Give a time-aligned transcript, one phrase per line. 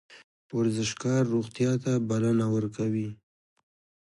[0.57, 3.09] ورزشکار روغتیا ته بلنه ورکوي